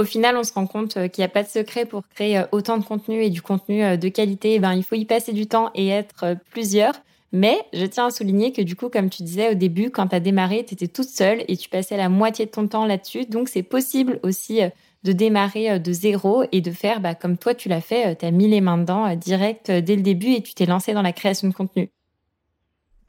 [0.00, 2.38] au final, on se rend compte euh, qu'il n'y a pas de secret pour créer
[2.38, 4.54] euh, autant de contenu et du contenu euh, de qualité.
[4.54, 6.94] Eh ben, il faut y passer du temps et être plusieurs.
[7.32, 10.16] Mais je tiens à souligner que du coup, comme tu disais au début, quand tu
[10.16, 13.26] as démarré, tu étais toute seule et tu passais la moitié de ton temps là-dessus.
[13.26, 14.62] Donc, c'est possible aussi
[15.04, 18.16] de démarrer de zéro et de faire bah, comme toi, tu l'as fait.
[18.16, 21.02] Tu as mis les mains dedans direct dès le début et tu t'es lancé dans
[21.02, 21.90] la création de contenu.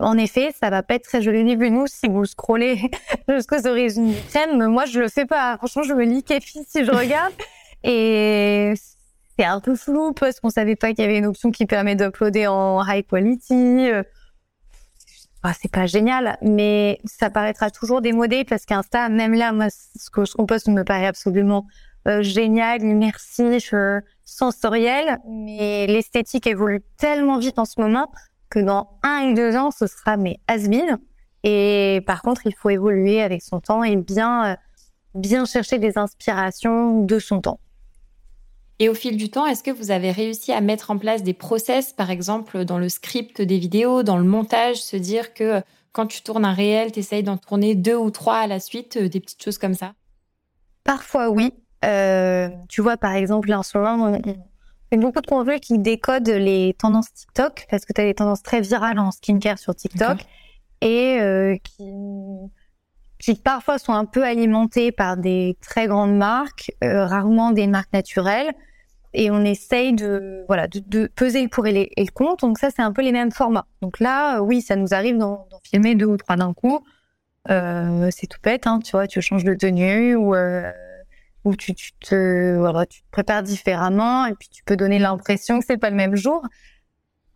[0.02, 2.90] En effet, ça va pas être très joli ni nous si vous scrollez
[3.30, 4.66] jusqu'aux origines du crème.
[4.68, 5.58] Moi, je le fais pas.
[5.58, 7.34] Franchement, je me lis kéfi si je regarde.
[7.84, 8.74] Et
[9.38, 11.96] c'est un peu flou parce qu'on savait pas qu'il y avait une option qui permet
[11.96, 13.90] d'uploader en high quality.
[15.44, 20.12] Ah, c'est pas génial, mais ça paraîtra toujours démodé parce qu'Insta, même là, moi, ce
[20.12, 21.66] que je compose me paraît absolument
[22.08, 23.74] euh, génial, immersif,
[24.24, 28.12] sensoriel, mais l'esthétique évolue tellement vite en ce moment
[28.52, 30.68] que dans un ou deux ans, ce sera mais has
[31.44, 34.56] Et par contre, il faut évoluer avec son temps et bien, euh,
[35.16, 37.60] bien chercher des inspirations de son temps.
[38.78, 41.34] Et au fil du temps, est-ce que vous avez réussi à mettre en place des
[41.34, 45.62] process, par exemple dans le script des vidéos, dans le montage, se dire que
[45.92, 48.98] quand tu tournes un réel, tu essayes d'en tourner deux ou trois à la suite,
[48.98, 49.94] euh, des petites choses comme ça?
[50.84, 51.54] Parfois oui.
[51.84, 54.18] Euh, tu vois, par exemple, en ce moment,
[54.92, 58.44] a beaucoup de contenus qui décodent les tendances TikTok parce que tu as des tendances
[58.44, 60.20] très virales en skincare sur TikTok
[60.82, 61.92] et euh, qui,
[63.20, 67.94] qui parfois sont un peu alimentées par des très grandes marques, euh, rarement des marques
[67.94, 68.52] naturelles.
[69.14, 72.48] Et on essaye de voilà de, de peser le pour et, les, et, le contre.
[72.48, 73.68] Donc ça, c'est un peu les mêmes formats.
[73.82, 76.82] Donc là, oui, ça nous arrive d'en filmer deux ou trois d'un coup.
[77.50, 80.72] Euh, c'est tout bête, hein, tu vois, tu changes de tenue ou euh,
[81.44, 85.60] où tu, tu te voilà, tu te prépares différemment et puis tu peux donner l'impression
[85.60, 86.42] que c'est pas le même jour.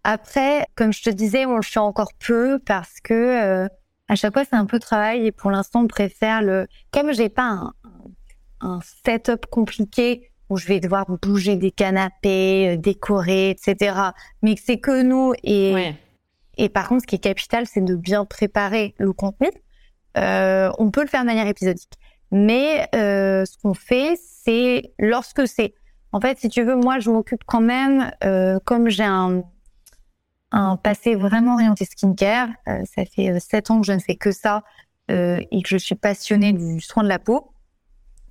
[0.04, 3.68] Après, comme je te disais, on le fait encore peu parce que euh,
[4.08, 7.12] à chaque fois c'est un peu de travail et pour l'instant on préfère le comme
[7.12, 7.74] j'ai pas un,
[8.62, 13.96] un setup compliqué où je vais devoir bouger des canapés, euh, décorer, etc.
[14.44, 15.96] Mais que c'est que nous et
[16.58, 19.50] et par contre ce qui est capital c'est de bien préparer le contenu.
[20.18, 21.94] Euh, on peut le faire de manière épisodique.
[22.32, 25.74] Mais euh, ce qu'on fait, c'est lorsque c'est...
[26.12, 29.44] En fait, si tu veux, moi, je m'occupe quand même, euh, comme j'ai un,
[30.84, 34.64] passé vraiment orienté skincare, euh, ça fait sept ans que je ne fais que ça
[35.08, 37.52] et que je suis passionnée du soin de la peau.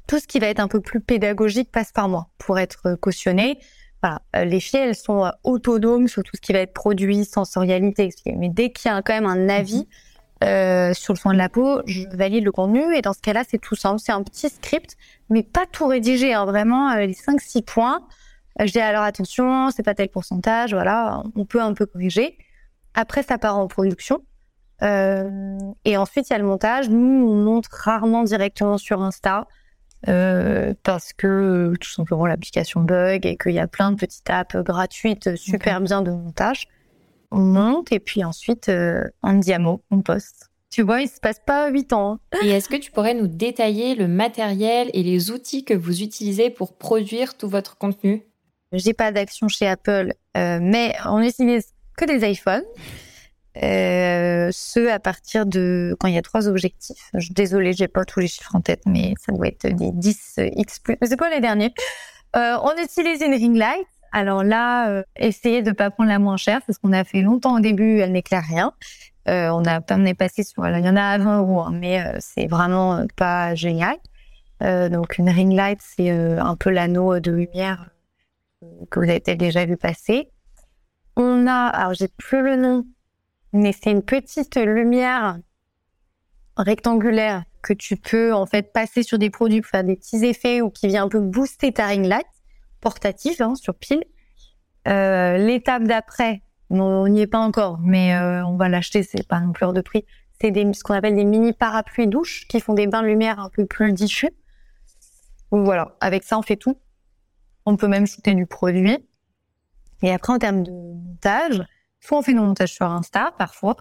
[0.09, 3.61] Tout ce qui va être un peu plus pédagogique passe par moi pour être cautionné.
[4.03, 8.49] Voilà, les filles, elles sont autonomes sur tout ce qui va être produit, sensorialité, Mais
[8.49, 9.87] dès qu'il y a quand même un avis, mhm.
[10.43, 13.45] Euh, sur le soin de la peau, je valide le contenu et dans ce cas-là,
[13.49, 14.01] c'est tout simple.
[14.01, 14.97] C'est un petit script,
[15.31, 18.01] mais pas tout rédigé, hein, vraiment euh, les 5-6 points.
[18.59, 22.37] Je dis alors attention, c'est pas tel pourcentage, voilà, on peut un peu corriger.
[22.95, 24.25] Après, ça part en production.
[24.83, 26.89] Euh, et ensuite, il y a le montage.
[26.89, 29.47] Nous, on monte rarement directement sur Insta
[30.09, 34.57] euh, parce que tout simplement l'application bug et qu'il y a plein de petites apps
[34.57, 36.69] gratuites super bien de montage.
[37.37, 40.51] On monte et puis ensuite, euh, en diamo, on poste.
[40.71, 42.21] Tu vois, il se passe pas huit ans.
[42.33, 42.39] Hein.
[42.45, 46.49] Et est-ce que tu pourrais nous détailler le matériel et les outils que vous utilisez
[46.49, 48.23] pour produire tout votre contenu?
[48.71, 52.63] J'ai pas d'action chez Apple, euh, mais on utilise que des iPhones.
[53.63, 57.11] Euh, ce à partir de quand il y a trois objectifs.
[57.15, 60.39] Je, désolée, j'ai pas tous les chiffres en tête, mais ça doit être des 10
[60.39, 60.97] x plus.
[61.03, 61.75] C'est pas les derniers.
[62.37, 63.87] Euh, on utilise une ring light.
[64.15, 67.57] Alors là, euh, essayez de pas prendre la moins chère parce qu'on a fait longtemps
[67.57, 68.73] au début, elle n'éclaire rien.
[69.27, 71.73] Euh, on a on est passé sur, il y en a à 20 euros, hein,
[71.75, 73.97] mais euh, c'est vraiment pas génial.
[74.61, 77.91] donc une ring light, c'est un peu l'anneau de lumière
[78.91, 80.31] que vous avez déjà vu passer.
[81.17, 82.87] On a, alors j'ai plus le nom,
[83.53, 85.39] mais c'est une petite lumière
[86.57, 90.61] rectangulaire que tu peux en fait passer sur des produits pour faire des petits effets
[90.61, 92.27] ou qui vient un peu booster ta ring light
[92.85, 94.05] portative hein, sur pile.
[94.87, 99.41] Euh, L'étape d'après, on n'y est pas encore, mais euh, on va l'acheter, c'est pas
[99.41, 100.05] non plus hors de prix.
[100.41, 103.49] C'est ce qu'on appelle des mini parapluies douches qui font des bains de lumière un
[103.49, 104.31] peu plus diffus.
[105.51, 106.79] Donc voilà, avec ça on fait tout.
[107.65, 108.99] On peut même shooter du produit.
[110.03, 111.65] Et après en termes de montage,
[112.01, 113.77] Soit on fait nos montages sur Insta, parfois,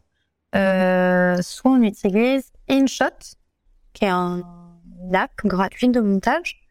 [0.56, 3.36] euh, soit on utilise InShot,
[3.92, 4.44] qui est un,
[5.14, 6.62] app gratuite de montage,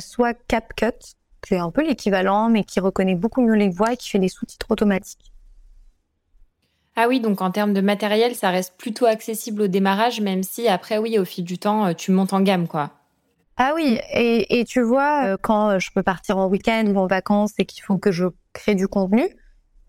[0.00, 3.96] soit CapCut, qui est un peu l'équivalent, mais qui reconnaît beaucoup mieux les voix et
[3.96, 5.32] qui fait des sous-titres automatiques.
[6.96, 10.68] Ah oui, donc en termes de matériel, ça reste plutôt accessible au démarrage, même si
[10.68, 12.90] après, oui, au fil du temps, euh, tu montes en gamme, quoi.
[13.56, 17.06] Ah oui, et, et tu vois, euh, quand je peux partir en week-end ou en
[17.06, 19.28] vacances et qu'il faut que je crée du contenu,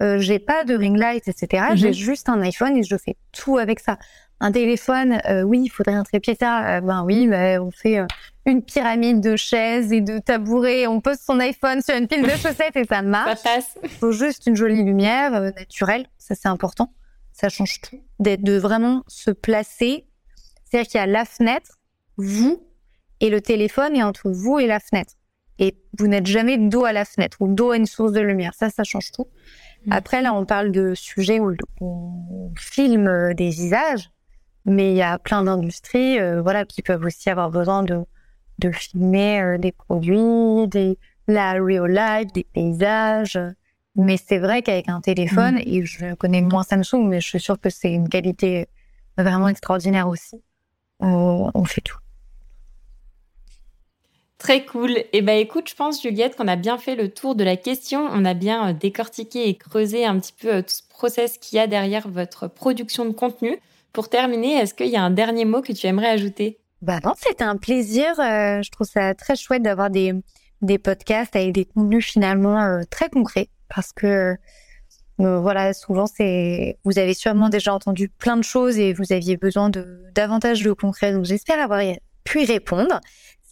[0.02, 1.66] euh, j'ai pas de ring light, etc.
[1.76, 1.94] J'ai mhm.
[1.94, 3.98] juste un iPhone et je fais tout avec ça.
[4.40, 6.36] Un téléphone, euh, oui, il faudrait un trépied.
[6.42, 8.08] Euh, ben oui, ben, on fait euh,
[8.46, 10.88] une pyramide de chaises et de tabourets.
[10.88, 13.40] On pose son iPhone sur une pile de chaussettes et ça marche.
[13.40, 13.78] Ça passe.
[13.84, 16.08] Il faut juste une jolie lumière naturelle.
[16.18, 16.94] Ça, c'est important.
[17.32, 18.02] Ça change tout.
[18.20, 20.08] D'être, de vraiment se placer.
[20.66, 21.80] C'est-à-dire qu'il y a la fenêtre,
[22.18, 22.64] vous
[23.20, 25.14] et le téléphone est entre vous et la fenêtre.
[25.60, 28.54] Et vous n'êtes jamais dos à la fenêtre ou dos à une source de lumière.
[28.56, 29.28] Ça, ça change tout.
[29.86, 29.92] Mm.
[29.92, 34.10] Après, là, on parle de sujets où on filme euh, des visages,
[34.66, 38.00] mais il y a plein d'industries, euh, voilà, qui peuvent aussi avoir besoin de,
[38.62, 40.98] de filmer euh, des produits, des,
[41.28, 43.40] la real life, des paysages.
[43.96, 45.64] Mais c'est vrai qu'avec un téléphone, mm.
[45.66, 48.68] et je connais moins Samsung, mais je suis sûre que c'est une qualité
[49.18, 50.42] vraiment extraordinaire aussi.
[51.00, 51.98] on fait tout.
[54.42, 54.98] Très cool.
[54.98, 57.58] Et eh ben écoute, je pense Juliette qu'on a bien fait le tour de la
[57.58, 58.08] question.
[58.12, 61.58] On a bien euh, décortiqué et creusé un petit peu euh, tout ce process qu'il
[61.58, 63.60] y a derrière votre production de contenu.
[63.94, 66.58] Pour terminer, est-ce qu'il y a un dernier mot que tu aimerais ajouter?
[66.82, 68.08] Bah non, c'était un plaisir.
[68.20, 70.14] Euh, je trouve ça très chouette d'avoir des
[70.62, 74.36] des podcasts avec des contenus finalement très concrets parce que
[75.18, 79.70] voilà, souvent c'est vous avez sûrement déjà entendu plein de choses et vous aviez besoin
[79.70, 81.14] de davantage de concret.
[81.14, 81.82] Donc j'espère avoir
[82.24, 83.00] pu y répondre.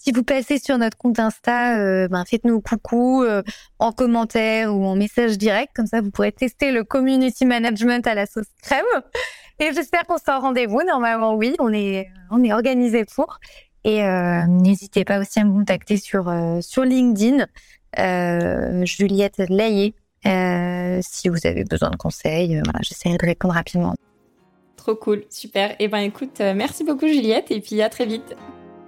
[0.02, 3.44] Si vous passez sur notre compte Insta, euh, ben faites-nous coucou euh,
[3.80, 8.16] en commentaire ou en message direct, comme ça vous pourrez tester le community management à
[8.16, 8.86] la sauce crème.
[9.60, 10.82] Et j'espère qu'on sera au rendez-vous.
[10.84, 13.40] Normalement, oui, on est on est organisé pour.
[13.84, 17.46] Et euh, n'hésitez pas aussi à me contacter sur sur LinkedIn,
[18.86, 19.96] Juliette Layé,
[21.02, 22.62] si vous avez besoin de conseils.
[22.64, 23.96] voilà, j'essaierai de répondre rapidement.
[24.76, 25.72] Trop cool, super.
[25.72, 28.36] Et eh ben écoute, merci beaucoup Juliette, et puis à très vite.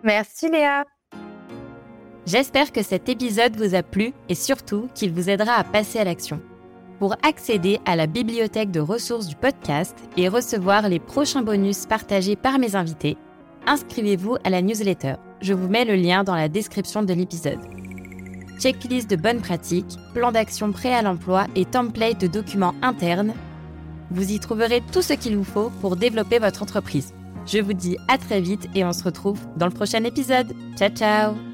[0.04, 0.86] Merci Léa.
[2.26, 6.04] J'espère que cet épisode vous a plu et surtout qu'il vous aidera à passer à
[6.04, 6.40] l'action.
[7.02, 12.36] Pour accéder à la bibliothèque de ressources du podcast et recevoir les prochains bonus partagés
[12.36, 13.18] par mes invités,
[13.66, 15.16] inscrivez-vous à la newsletter.
[15.42, 17.58] Je vous mets le lien dans la description de l'épisode.
[18.60, 23.34] Checklist de bonnes pratiques, plan d'action prêt à l'emploi et template de documents internes.
[24.12, 27.16] Vous y trouverez tout ce qu'il vous faut pour développer votre entreprise.
[27.48, 30.54] Je vous dis à très vite et on se retrouve dans le prochain épisode.
[30.78, 31.51] Ciao ciao